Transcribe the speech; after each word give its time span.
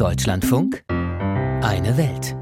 Deutschlandfunk 0.00 0.82
Eine 0.88 1.98
Welt. 1.98 2.34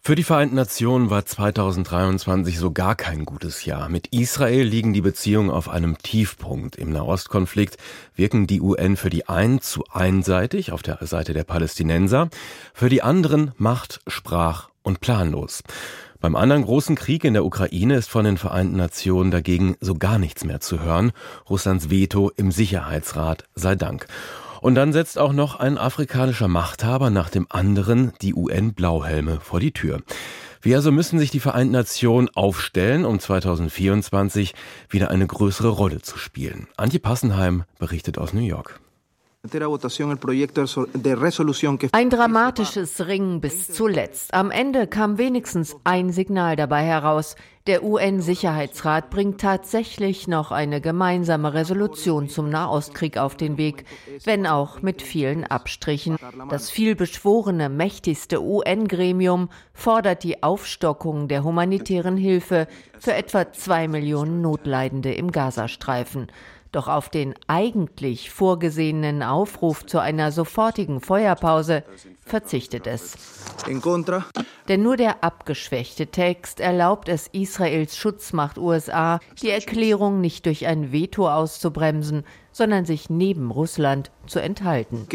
Für 0.00 0.16
die 0.16 0.24
Vereinten 0.24 0.56
Nationen 0.56 1.08
war 1.08 1.24
2023 1.24 2.58
so 2.58 2.72
gar 2.72 2.96
kein 2.96 3.24
gutes 3.24 3.64
Jahr. 3.64 3.88
Mit 3.88 4.08
Israel 4.08 4.64
liegen 4.64 4.92
die 4.92 5.00
Beziehungen 5.00 5.50
auf 5.50 5.68
einem 5.68 5.98
Tiefpunkt. 5.98 6.74
Im 6.74 6.90
Nahostkonflikt 6.90 7.76
wirken 8.16 8.48
die 8.48 8.60
UN 8.60 8.96
für 8.96 9.08
die 9.08 9.28
einen 9.28 9.60
zu 9.60 9.84
einseitig 9.92 10.72
auf 10.72 10.82
der 10.82 10.98
Seite 11.02 11.32
der 11.32 11.44
Palästinenser, 11.44 12.28
für 12.74 12.88
die 12.88 13.02
anderen 13.02 13.52
macht, 13.56 14.00
sprach 14.08 14.70
und 14.82 15.00
planlos. 15.00 15.62
Beim 16.18 16.34
anderen 16.34 16.64
großen 16.64 16.96
Krieg 16.96 17.22
in 17.22 17.34
der 17.34 17.44
Ukraine 17.44 17.94
ist 17.94 18.10
von 18.10 18.24
den 18.24 18.36
Vereinten 18.36 18.76
Nationen 18.76 19.30
dagegen 19.30 19.76
so 19.80 19.94
gar 19.94 20.18
nichts 20.18 20.42
mehr 20.42 20.58
zu 20.58 20.82
hören. 20.82 21.12
Russlands 21.48 21.88
Veto 21.88 22.32
im 22.36 22.50
Sicherheitsrat 22.50 23.44
sei 23.54 23.76
Dank. 23.76 24.08
Und 24.60 24.74
dann 24.74 24.92
setzt 24.92 25.18
auch 25.18 25.32
noch 25.32 25.58
ein 25.58 25.78
afrikanischer 25.78 26.48
Machthaber 26.48 27.10
nach 27.10 27.30
dem 27.30 27.46
anderen 27.48 28.12
die 28.20 28.34
UN-Blauhelme 28.34 29.40
vor 29.40 29.60
die 29.60 29.72
Tür. 29.72 30.00
Wie 30.62 30.74
also 30.74 30.92
müssen 30.92 31.18
sich 31.18 31.30
die 31.30 31.40
Vereinten 31.40 31.72
Nationen 31.72 32.28
aufstellen, 32.34 33.06
um 33.06 33.18
2024 33.18 34.54
wieder 34.90 35.10
eine 35.10 35.26
größere 35.26 35.68
Rolle 35.68 36.02
zu 36.02 36.18
spielen? 36.18 36.68
Antje 36.76 37.00
Passenheim 37.00 37.64
berichtet 37.78 38.18
aus 38.18 38.34
New 38.34 38.40
York. 38.40 38.80
Ein 41.92 42.10
dramatisches 42.10 43.06
Ringen 43.06 43.40
bis 43.40 43.68
zuletzt. 43.68 44.34
Am 44.34 44.50
Ende 44.50 44.86
kam 44.86 45.16
wenigstens 45.16 45.76
ein 45.82 46.12
Signal 46.12 46.56
dabei 46.56 46.82
heraus. 46.82 47.36
Der 47.66 47.82
UN-Sicherheitsrat 47.82 49.08
bringt 49.08 49.40
tatsächlich 49.40 50.28
noch 50.28 50.50
eine 50.50 50.82
gemeinsame 50.82 51.54
Resolution 51.54 52.28
zum 52.28 52.50
Nahostkrieg 52.50 53.16
auf 53.16 53.34
den 53.34 53.56
Weg, 53.56 53.86
wenn 54.24 54.46
auch 54.46 54.82
mit 54.82 55.00
vielen 55.00 55.44
Abstrichen. 55.44 56.18
Das 56.50 56.68
vielbeschworene, 56.68 57.70
mächtigste 57.70 58.42
UN-Gremium 58.42 59.48
fordert 59.72 60.22
die 60.22 60.42
Aufstockung 60.42 61.28
der 61.28 61.44
humanitären 61.44 62.18
Hilfe 62.18 62.66
für 62.98 63.14
etwa 63.14 63.50
zwei 63.52 63.88
Millionen 63.88 64.42
Notleidende 64.42 65.14
im 65.14 65.32
Gazastreifen. 65.32 66.30
Doch 66.72 66.86
auf 66.86 67.08
den 67.08 67.34
eigentlich 67.48 68.30
vorgesehenen 68.30 69.24
Aufruf 69.24 69.86
zu 69.86 69.98
einer 69.98 70.30
sofortigen 70.30 71.00
Feuerpause 71.00 71.82
verzichtet 72.24 72.86
es. 72.86 73.14
Denn 74.68 74.82
nur 74.82 74.96
der 74.96 75.24
abgeschwächte 75.24 76.06
Text 76.06 76.60
erlaubt 76.60 77.08
es 77.08 77.26
Israels 77.26 77.96
Schutzmacht 77.96 78.56
USA, 78.56 79.18
die 79.42 79.50
Erklärung 79.50 80.20
nicht 80.20 80.46
durch 80.46 80.66
ein 80.66 80.92
Veto 80.92 81.28
auszubremsen, 81.28 82.24
sondern 82.52 82.84
sich 82.84 83.10
neben 83.10 83.50
Russland 83.50 84.10
zu 84.26 84.40
enthalten. 84.40 85.06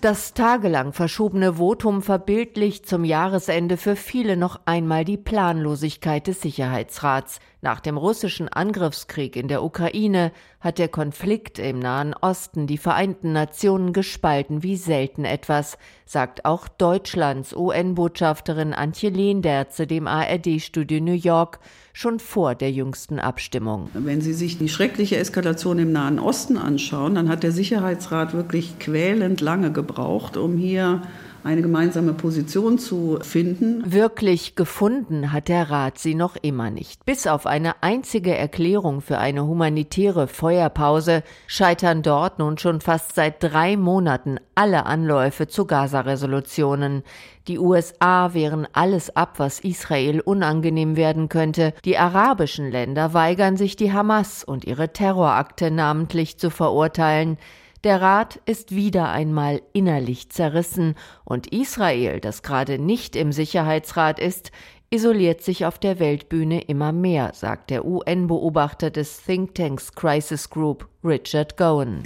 Das 0.00 0.34
tagelang 0.34 0.92
verschobene 0.92 1.54
Votum 1.54 2.02
verbildlicht 2.02 2.88
zum 2.88 3.04
Jahresende 3.04 3.76
für 3.76 3.96
viele 3.96 4.36
noch 4.36 4.60
einmal 4.64 5.04
die 5.04 5.16
Planlosigkeit 5.16 6.26
des 6.26 6.40
Sicherheitsrats. 6.40 7.40
Nach 7.62 7.80
dem 7.80 7.98
russischen 7.98 8.48
Angriffskrieg 8.48 9.36
in 9.36 9.48
der 9.48 9.62
Ukraine 9.62 10.32
hat 10.60 10.78
der 10.78 10.88
Konflikt 10.88 11.58
im 11.58 11.78
Nahen 11.78 12.14
Osten 12.14 12.66
die 12.66 12.78
Vereinten 12.78 13.32
Nationen 13.32 13.92
gespalten 13.92 14.62
wie 14.62 14.76
selten 14.76 15.24
etwas, 15.26 15.76
sagt 16.06 16.46
auch 16.46 16.68
Deutschlands 16.68 17.54
UN-Botschafterin 17.54 18.72
Antje 18.72 19.10
Lehnderze 19.10 19.86
dem 19.86 20.06
ARD-Studio 20.06 21.00
New 21.00 21.12
York 21.12 21.60
schon 21.92 22.18
vor 22.18 22.54
der 22.54 22.70
jüngsten 22.70 23.18
Abstimmung. 23.18 23.90
Wenn 23.92 24.20
Sie 24.20 24.32
sich 24.40 24.58
die 24.58 24.68
schreckliche 24.68 25.16
Eskalation 25.16 25.78
im 25.78 25.92
Nahen 25.92 26.18
Osten 26.18 26.58
anschauen, 26.58 27.14
dann 27.14 27.28
hat 27.28 27.44
der 27.44 27.52
Sicherheitsrat 27.52 28.34
wirklich 28.34 28.80
quälend 28.80 29.40
lange 29.40 29.70
gebraucht, 29.70 30.36
um 30.36 30.56
hier 30.56 31.02
eine 31.44 31.62
gemeinsame 31.62 32.12
Position 32.12 32.78
zu 32.78 33.18
finden. 33.22 33.82
Wirklich 33.90 34.56
gefunden 34.56 35.32
hat 35.32 35.48
der 35.48 35.70
Rat 35.70 35.98
sie 35.98 36.14
noch 36.14 36.36
immer 36.40 36.70
nicht. 36.70 37.04
Bis 37.04 37.26
auf 37.26 37.46
eine 37.46 37.82
einzige 37.82 38.36
Erklärung 38.36 39.00
für 39.00 39.18
eine 39.18 39.46
humanitäre 39.46 40.26
Feuerpause 40.26 41.22
scheitern 41.46 42.02
dort 42.02 42.38
nun 42.38 42.58
schon 42.58 42.80
fast 42.80 43.14
seit 43.14 43.42
drei 43.42 43.76
Monaten 43.76 44.38
alle 44.54 44.86
Anläufe 44.86 45.48
zu 45.48 45.64
Gaza-Resolutionen. 45.66 47.02
Die 47.48 47.58
USA 47.58 48.34
wehren 48.34 48.68
alles 48.72 49.16
ab, 49.16 49.34
was 49.38 49.60
Israel 49.60 50.20
unangenehm 50.20 50.96
werden 50.96 51.28
könnte. 51.28 51.72
Die 51.84 51.98
arabischen 51.98 52.70
Länder 52.70 53.14
weigern 53.14 53.56
sich, 53.56 53.76
die 53.76 53.92
Hamas 53.92 54.44
und 54.44 54.64
ihre 54.64 54.92
Terrorakte 54.92 55.70
namentlich 55.70 56.38
zu 56.38 56.50
verurteilen. 56.50 57.38
Der 57.82 58.02
Rat 58.02 58.38
ist 58.44 58.74
wieder 58.74 59.08
einmal 59.08 59.62
innerlich 59.72 60.28
zerrissen 60.28 60.96
und 61.24 61.46
Israel, 61.46 62.20
das 62.20 62.42
gerade 62.42 62.78
nicht 62.78 63.16
im 63.16 63.32
Sicherheitsrat 63.32 64.18
ist, 64.18 64.52
isoliert 64.90 65.40
sich 65.40 65.64
auf 65.64 65.78
der 65.78 65.98
Weltbühne 65.98 66.60
immer 66.60 66.92
mehr, 66.92 67.30
sagt 67.32 67.70
der 67.70 67.86
UN-Beobachter 67.86 68.90
des 68.90 69.24
Thinktanks 69.24 69.94
Crisis 69.94 70.50
Group 70.50 70.88
Richard 71.02 71.56
Gowen. 71.56 72.00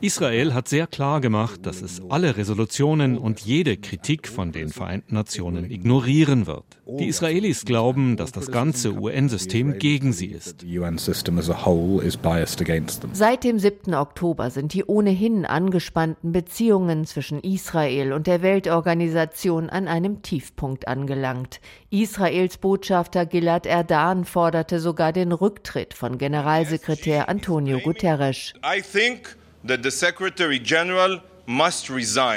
Israel 0.00 0.54
hat 0.54 0.68
sehr 0.68 0.86
klar 0.88 1.20
gemacht, 1.20 1.64
dass 1.64 1.80
es 1.80 2.02
alle 2.08 2.36
Resolutionen 2.36 3.16
und 3.16 3.40
jede 3.42 3.76
Kritik 3.76 4.26
von 4.26 4.50
den 4.50 4.70
Vereinten 4.70 5.14
Nationen 5.14 5.70
ignorieren 5.70 6.48
wird. 6.48 6.64
Die 6.98 7.06
Israelis 7.06 7.64
glauben, 7.64 8.16
dass 8.16 8.32
das 8.32 8.50
ganze 8.50 8.94
UN-System 8.94 9.78
gegen 9.78 10.12
sie 10.12 10.26
ist. 10.26 10.66
Seit 13.12 13.44
dem 13.44 13.58
7. 13.60 13.94
Oktober 13.94 14.50
sind 14.50 14.74
die 14.74 14.84
ohnehin 14.84 15.46
angespannten 15.46 16.32
Beziehungen 16.32 17.06
zwischen 17.06 17.38
Israel 17.40 18.14
und 18.14 18.26
der 18.26 18.42
Weltorganisation 18.42 19.70
an 19.70 19.86
einem 19.86 20.22
Tiefpunkt 20.22 20.88
angelangt. 20.88 21.60
Israels 22.02 22.58
Botschafter 22.58 23.24
Gilad 23.24 23.64
Erdan 23.64 24.26
forderte 24.26 24.80
sogar 24.80 25.14
den 25.14 25.32
Rücktritt 25.32 25.94
von 25.94 26.18
Generalsekretär 26.18 27.30
Antonio 27.30 27.78
Guterres. 27.78 28.52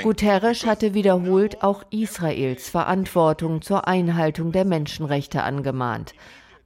Guterres 0.03 0.65
hatte 0.65 0.93
wiederholt 0.93 1.61
auch 1.61 1.83
Israels 1.89 2.69
Verantwortung 2.69 3.61
zur 3.61 3.85
Einhaltung 3.85 4.53
der 4.53 4.63
Menschenrechte 4.63 5.43
angemahnt. 5.43 6.13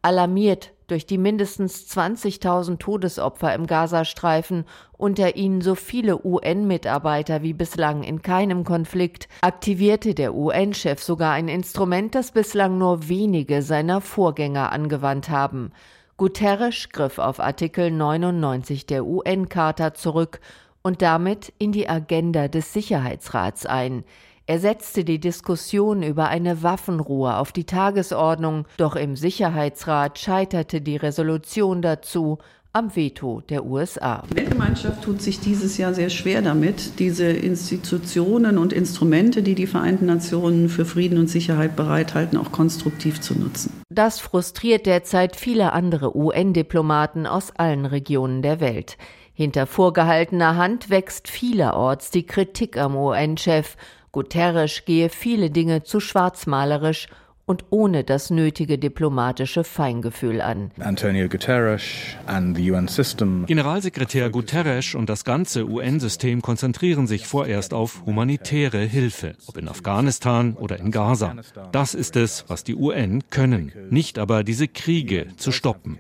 Alarmiert 0.04 0.73
durch 0.88 1.06
die 1.06 1.18
mindestens 1.18 1.86
20.000 1.96 2.78
Todesopfer 2.78 3.54
im 3.54 3.68
Gazastreifen, 3.68 4.66
unter 4.98 5.36
ihnen 5.36 5.62
so 5.62 5.76
viele 5.76 6.26
UN-Mitarbeiter 6.26 7.42
wie 7.42 7.54
bislang 7.54 8.04
in 8.04 8.22
keinem 8.22 8.64
Konflikt, 8.64 9.28
aktivierte 9.42 10.14
der 10.14 10.34
UN-Chef 10.34 11.02
sogar 11.02 11.34
ein 11.34 11.48
Instrument, 11.48 12.16
das 12.16 12.32
bislang 12.32 12.78
nur 12.78 13.10
wenige 13.10 13.62
seiner 13.62 14.02
Vorgänger 14.02 14.72
angewandt 14.72 15.30
haben. 15.30 15.72
Guterres 16.18 16.90
griff 16.90 17.18
auf 17.18 17.40
Artikel 17.40 17.90
99 17.90 18.86
der 18.86 19.06
UN-Charta 19.06 19.94
zurück 19.94 20.40
und 20.84 21.02
damit 21.02 21.52
in 21.58 21.72
die 21.72 21.90
Agenda 21.90 22.48
des 22.48 22.74
Sicherheitsrats 22.74 23.66
ein. 23.66 24.04
Er 24.46 24.60
setzte 24.60 25.06
die 25.06 25.20
Diskussion 25.20 26.04
über 26.04 26.28
eine 26.28 26.64
Waffenruhe 26.64 27.38
auf 27.38 27.54
die 27.54 27.64
Tagesordnung, 27.64 28.66
doch 28.76 28.98
im 28.98 29.16
Sicherheitsrat 29.16 30.20
scheiterte 30.20 30.82
die 30.82 30.98
Resolution 30.98 31.82
dazu 31.82 32.40
am 32.74 32.94
Veto 32.94 33.42
der 33.48 33.66
USA. 33.66 34.24
Die 34.30 34.36
Weltgemeinschaft 34.36 35.02
tut 35.02 35.22
sich 35.22 35.40
dieses 35.40 35.78
Jahr 35.78 35.94
sehr 35.94 36.10
schwer 36.10 36.42
damit, 36.42 37.00
diese 37.00 37.26
Institutionen 37.26 38.58
und 38.58 38.74
Instrumente, 38.74 39.44
die 39.44 39.56
die 39.56 39.68
Vereinten 39.68 40.08
Nationen 40.08 40.68
für 40.68 40.84
Frieden 40.84 41.20
und 41.20 41.30
Sicherheit 41.30 41.78
bereithalten, 41.78 42.38
auch 42.38 42.52
konstruktiv 42.52 43.22
zu 43.22 43.40
nutzen. 43.40 43.82
Das 43.90 44.20
frustriert 44.20 44.88
derzeit 44.88 45.38
viele 45.38 45.72
andere 45.72 46.18
UN-Diplomaten 46.18 47.28
aus 47.28 47.52
allen 47.56 47.86
Regionen 47.86 48.42
der 48.42 48.60
Welt. 48.60 48.98
Hinter 49.36 49.68
vorgehaltener 49.68 50.58
Hand 50.58 50.90
wächst 50.90 51.30
vielerorts 51.30 52.12
die 52.12 52.26
Kritik 52.26 52.78
am 52.78 52.96
UN-Chef 52.98 53.78
Guterres 54.14 54.86
gehe 54.86 55.10
viele 55.10 55.50
Dinge 55.50 55.84
zu 55.84 56.00
schwarzmalerisch 56.00 57.08
und 57.46 57.66
ohne 57.72 58.04
das 58.04 58.30
nötige 58.30 58.78
diplomatische 58.78 59.64
Feingefühl 59.64 60.42
an. 60.42 60.72
Antonio 60.80 61.28
Guterres 61.28 61.84
and 62.26 62.56
the 62.56 62.72
UN 62.72 62.88
system. 62.88 63.46
Generalsekretär 63.46 64.30
Guterres 64.30 64.96
und 64.96 65.10
das 65.10 65.26
ganze 65.26 65.68
UN-System 65.68 66.42
konzentrieren 66.42 67.06
sich 67.06 67.28
vorerst 67.28 67.74
auf 67.74 68.04
humanitäre 68.06 68.80
Hilfe, 68.80 69.36
ob 69.48 69.58
in 69.58 69.68
Afghanistan 69.68 70.54
oder 70.54 70.80
in 70.80 70.92
Gaza. 70.92 71.36
Das 71.72 71.94
ist 71.94 72.16
es, 72.16 72.46
was 72.48 72.64
die 72.64 72.76
UN 72.76 73.24
können, 73.30 73.74
nicht 73.90 74.20
aber 74.20 74.44
diese 74.44 74.68
Kriege 74.68 75.28
zu 75.36 75.52
stoppen. 75.52 76.00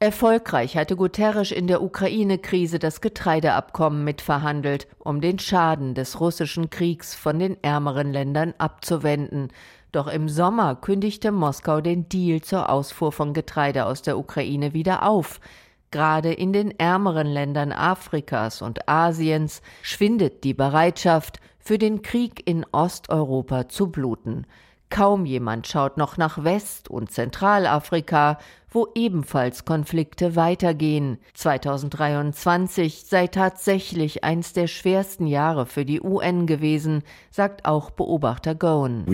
Erfolgreich 0.00 0.76
hatte 0.76 0.96
Guterres 0.96 1.50
in 1.50 1.66
der 1.66 1.82
Ukraine-Krise 1.82 2.78
das 2.78 3.00
Getreideabkommen 3.00 4.04
mitverhandelt, 4.04 4.88
um 4.98 5.20
den 5.20 5.38
Schaden 5.38 5.94
des 5.94 6.20
russischen 6.20 6.70
Kriegs 6.70 7.14
von 7.14 7.38
den 7.38 7.62
ärmeren 7.62 8.12
Ländern 8.12 8.29
Ländern 8.30 8.54
abzuwenden. 8.58 9.48
Doch 9.90 10.06
im 10.06 10.28
Sommer 10.28 10.76
kündigte 10.76 11.32
Moskau 11.32 11.80
den 11.80 12.08
Deal 12.08 12.40
zur 12.42 12.70
Ausfuhr 12.70 13.10
von 13.10 13.34
Getreide 13.34 13.86
aus 13.86 14.02
der 14.02 14.18
Ukraine 14.18 14.72
wieder 14.72 15.02
auf. 15.02 15.40
Gerade 15.90 16.32
in 16.32 16.52
den 16.52 16.78
ärmeren 16.78 17.26
Ländern 17.26 17.72
Afrikas 17.72 18.62
und 18.62 18.88
Asiens 18.88 19.62
schwindet 19.82 20.44
die 20.44 20.54
Bereitschaft, 20.54 21.40
für 21.58 21.76
den 21.76 22.02
Krieg 22.02 22.48
in 22.48 22.64
Osteuropa 22.72 23.68
zu 23.68 23.90
bluten. 23.90 24.46
Kaum 24.90 25.26
jemand 25.26 25.66
schaut 25.66 25.96
noch 25.96 26.16
nach 26.16 26.42
West- 26.44 26.88
und 26.88 27.10
Zentralafrika, 27.10 28.38
wo 28.70 28.88
ebenfalls 28.94 29.64
Konflikte 29.64 30.36
weitergehen. 30.36 31.18
2023 31.34 33.04
sei 33.06 33.26
tatsächlich 33.26 34.22
eins 34.24 34.52
der 34.52 34.68
schwersten 34.68 35.26
Jahre 35.26 35.66
für 35.66 35.84
die 35.84 36.00
UN 36.00 36.46
gewesen, 36.46 37.02
sagt 37.30 37.64
auch 37.64 37.90
Beobachter 37.90 38.54
Gowen. 38.54 39.04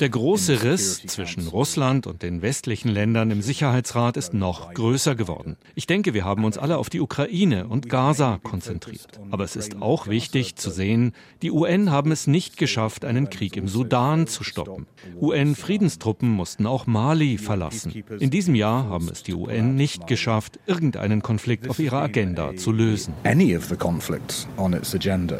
Der 0.00 0.08
große 0.08 0.62
Riss 0.62 1.02
zwischen 1.06 1.46
Russland 1.48 2.06
und 2.06 2.22
den 2.22 2.42
westlichen 2.42 2.88
Ländern 2.88 3.30
im 3.30 3.42
Sicherheitsrat 3.42 4.16
ist 4.16 4.34
noch 4.34 4.74
größer 4.74 5.14
geworden. 5.14 5.56
Ich 5.74 5.86
denke, 5.86 6.14
wir 6.14 6.24
haben 6.24 6.44
uns 6.44 6.58
alle 6.58 6.78
auf 6.78 6.90
die 6.90 7.00
Ukraine 7.00 7.68
und 7.68 7.88
Gaza 7.88 8.38
konzentriert. 8.42 9.20
Aber 9.30 9.44
es 9.44 9.56
ist 9.56 9.80
auch 9.80 10.06
wichtig 10.06 10.56
zu 10.56 10.70
sehen, 10.70 11.12
die 11.42 11.50
UN 11.50 11.90
haben 11.90 12.12
es 12.12 12.26
nicht 12.26 12.56
geschafft, 12.56 13.04
einen 13.04 13.30
Krieg 13.30 13.56
im 13.56 13.68
Sudan 13.68 14.26
zu 14.26 14.44
stoppen. 14.44 14.86
UN-Friedenstruppen 15.20 16.28
mussten 16.28 16.66
auch 16.66 16.86
mal 16.86 17.05
Mali 17.06 17.38
verlassen. 17.38 17.92
In 18.18 18.30
diesem 18.30 18.56
Jahr 18.56 18.88
haben 18.88 19.08
es 19.08 19.22
die 19.22 19.32
UN 19.32 19.76
nicht 19.76 20.08
geschafft, 20.08 20.58
irgendeinen 20.66 21.22
Konflikt 21.22 21.70
auf 21.70 21.78
ihrer 21.78 22.02
Agenda 22.02 22.56
zu 22.56 22.72
lösen. 22.72 23.14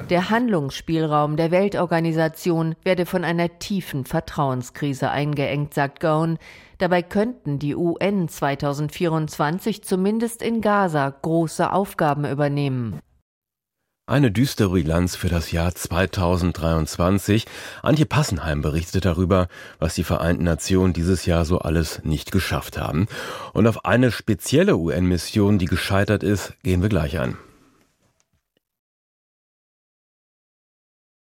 Der 0.09 0.31
Handlungsspielraum 0.31 1.37
der 1.37 1.51
Weltorganisation 1.51 2.77
werde 2.85 3.05
von 3.05 3.25
einer 3.25 3.59
tiefen 3.59 4.05
Vertrauenskrise 4.05 5.11
eingeengt, 5.11 5.75
sagt 5.75 5.99
Gowan. 5.99 6.39
Dabei 6.79 7.03
könnten 7.03 7.59
die 7.59 7.75
UN 7.75 8.29
2024 8.29 9.83
zumindest 9.83 10.43
in 10.43 10.61
Gaza 10.61 11.11
große 11.21 11.73
Aufgaben 11.73 12.31
übernehmen. 12.31 13.01
Eine 14.08 14.31
düstere 14.31 14.70
Bilanz 14.70 15.17
für 15.17 15.29
das 15.29 15.50
Jahr 15.50 15.75
2023. 15.75 17.44
Antje 17.82 18.06
Passenheim 18.06 18.62
berichtet 18.62 19.05
darüber, 19.05 19.49
was 19.81 19.97
die 19.97 20.05
Vereinten 20.05 20.44
Nationen 20.44 20.93
dieses 20.93 21.26
Jahr 21.26 21.44
so 21.44 21.58
alles 21.58 22.05
nicht 22.05 22.31
geschafft 22.31 22.79
haben. 22.79 23.08
Und 23.53 23.67
auf 23.67 23.85
eine 23.85 24.12
spezielle 24.12 24.76
UN-Mission, 24.76 25.58
die 25.58 25.64
gescheitert 25.64 26.23
ist, 26.23 26.53
gehen 26.62 26.82
wir 26.82 26.88
gleich 26.88 27.19
ein. 27.19 27.37